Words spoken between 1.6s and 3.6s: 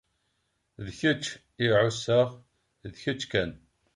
i ɛuṣaɣ, d kečč kan.